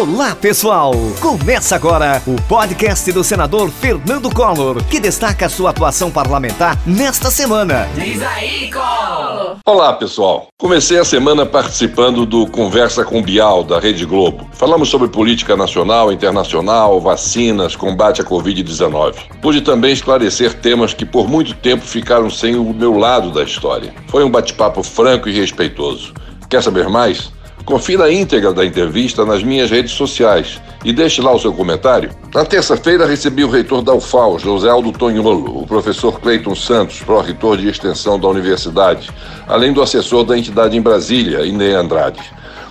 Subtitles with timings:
[0.00, 0.94] Olá, pessoal!
[1.20, 7.88] Começa agora o podcast do senador Fernando Collor, que destaca sua atuação parlamentar nesta semana.
[7.94, 9.56] Diz aí, Collor!
[9.66, 10.46] Olá, pessoal!
[10.58, 14.48] Comecei a semana participando do Conversa com Bial, da Rede Globo.
[14.52, 19.14] Falamos sobre política nacional, internacional, vacinas, combate à Covid-19.
[19.42, 23.94] Pude também esclarecer temas que por muito tempo ficaram sem o meu lado da história.
[24.08, 26.14] Foi um bate-papo franco e respeitoso.
[26.48, 27.30] Quer saber mais?
[27.64, 32.10] Confira a íntegra da entrevista nas minhas redes sociais e deixe lá o seu comentário.
[32.34, 37.56] Na terça-feira recebi o reitor da UFAL, José Aldo Tonholo, o professor Cleiton Santos, pró-reitor
[37.56, 39.10] de extensão da universidade,
[39.46, 42.22] além do assessor da entidade em Brasília, Inê Andrade.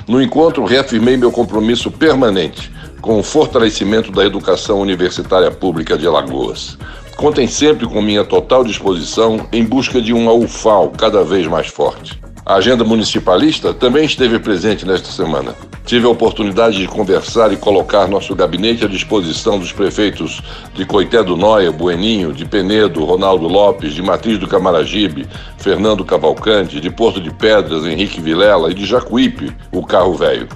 [0.08, 6.78] No encontro, reafirmei meu compromisso permanente com o fortalecimento da educação universitária pública de Alagoas.
[7.16, 12.20] Contem sempre com minha total disposição em busca de uma UFAL cada vez mais forte.
[12.50, 15.54] A agenda municipalista também esteve presente nesta semana.
[15.86, 20.42] Tive a oportunidade de conversar e colocar nosso gabinete à disposição dos prefeitos
[20.74, 25.28] de Coité do Noia, Bueninho, de Penedo, Ronaldo Lopes, de Matriz do Camaragibe,
[25.60, 30.48] Fernando Cavalcante, de Porto de Pedras, Henrique Vilela e de Jacuípe, o Carro Velho.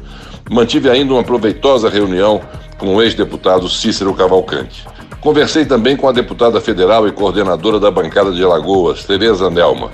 [0.50, 2.42] Mantive ainda uma proveitosa reunião
[2.80, 4.84] com o ex-deputado Cícero Cavalcante.
[5.24, 9.90] Conversei também com a deputada federal e coordenadora da bancada de Alagoas, Tereza Nelma.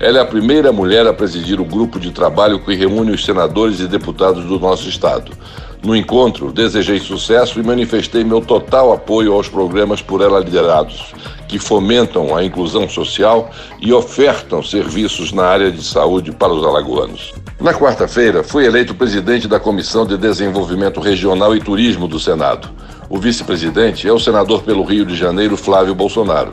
[0.00, 3.78] Ela é a primeira mulher a presidir o grupo de trabalho que reúne os senadores
[3.78, 5.30] e deputados do nosso estado.
[5.84, 11.14] No encontro, desejei sucesso e manifestei meu total apoio aos programas por ela liderados,
[11.46, 17.32] que fomentam a inclusão social e ofertam serviços na área de saúde para os alagoanos.
[17.60, 22.68] Na quarta-feira, fui eleito presidente da Comissão de Desenvolvimento Regional e Turismo do Senado.
[23.12, 26.52] O vice-presidente é o senador pelo Rio de Janeiro, Flávio Bolsonaro.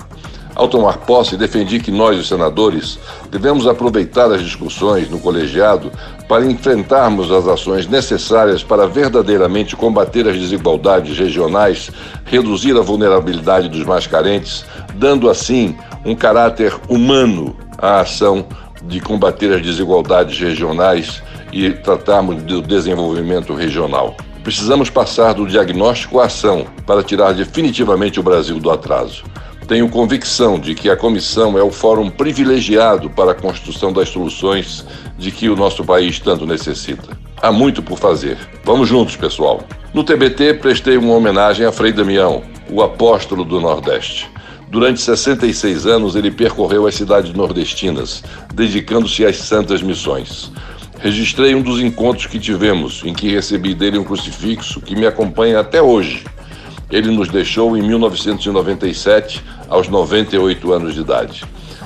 [0.54, 3.00] Ao tomar posse, defendi que nós, os senadores,
[3.32, 5.90] devemos aproveitar as discussões no colegiado
[6.28, 11.90] para enfrentarmos as ações necessárias para verdadeiramente combater as desigualdades regionais,
[12.26, 14.66] reduzir a vulnerabilidade dos mais carentes,
[14.96, 18.46] dando assim um caráter humano à ação
[18.84, 24.14] de combater as desigualdades regionais e tratarmos do desenvolvimento regional.
[24.44, 29.24] Precisamos passar do diagnóstico à ação para tirar definitivamente o Brasil do atraso.
[29.68, 34.84] Tenho convicção de que a comissão é o fórum privilegiado para a construção das soluções
[35.18, 37.16] de que o nosso país tanto necessita.
[37.42, 38.38] Há muito por fazer.
[38.64, 39.62] Vamos juntos, pessoal.
[39.94, 44.30] No TBT, prestei uma homenagem a Frei Damião, o apóstolo do Nordeste.
[44.70, 48.24] Durante 66 anos, ele percorreu as cidades nordestinas,
[48.54, 50.52] dedicando-se às santas missões.
[51.02, 55.62] Registrei um dos encontros que tivemos, em que recebi dele um crucifixo que me acompanha
[55.62, 56.26] até hoje.
[56.92, 61.46] Ele nos deixou em 1997, aos 98 anos de idade.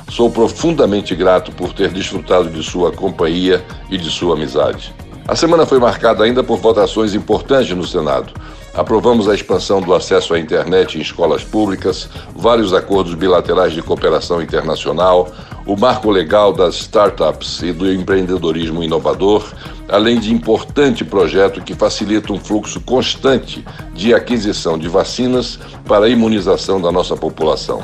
[0.10, 4.92] Sou profundamente grato por ter desfrutado de sua companhia e de sua amizade.
[5.28, 8.34] A semana foi marcada ainda por votações importantes no Senado.
[8.74, 14.42] Aprovamos a expansão do acesso à internet em escolas públicas, vários acordos bilaterais de cooperação
[14.42, 15.32] internacional,
[15.66, 19.54] o marco legal das startups e do empreendedorismo inovador,
[19.88, 23.64] além de importante projeto que facilita um fluxo constante
[23.94, 27.82] de aquisição de vacinas para a imunização da nossa população.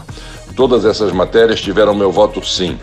[0.56, 2.78] Todas essas matérias tiveram meu voto sim.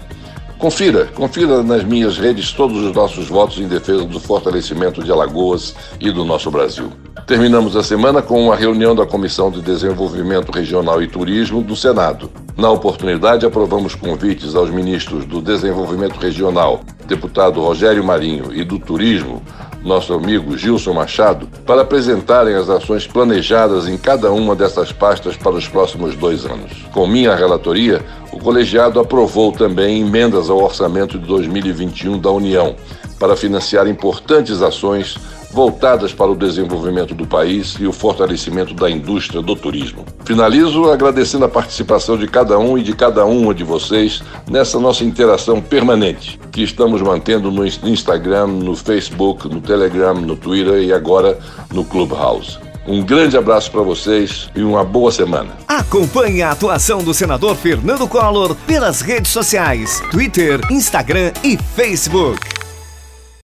[0.59, 5.75] Confira, confira nas minhas redes todos os nossos votos em defesa do fortalecimento de Alagoas
[6.01, 6.91] e do nosso Brasil.
[7.27, 12.31] Terminamos a semana com uma reunião da Comissão de Desenvolvimento Regional e Turismo do Senado.
[12.57, 19.43] Na oportunidade, aprovamos convites aos ministros do Desenvolvimento Regional, deputado Rogério Marinho, e do Turismo,
[19.83, 25.57] nosso amigo Gilson Machado, para apresentarem as ações planejadas em cada uma dessas pastas para
[25.57, 26.71] os próximos dois anos.
[26.93, 32.77] Com minha relatoria, o colegiado aprovou também emendas ao orçamento de 2021 da União
[33.19, 35.17] para financiar importantes ações
[35.57, 40.05] voltadas para o desenvolvimento do país e o fortalecimento da indústria do turismo.
[40.27, 45.03] Finalizo agradecendo a participação de cada um e de cada uma de vocês nessa nossa
[45.03, 51.39] interação permanente que estamos mantendo no Instagram, no Facebook, no Telegram, no Twitter e agora
[51.73, 52.59] no Clubhouse.
[52.87, 55.57] Um grande abraço para vocês e uma boa semana.
[55.67, 62.56] Acompanhe a atuação do senador Fernando Collor pelas redes sociais, Twitter, Instagram e Facebook.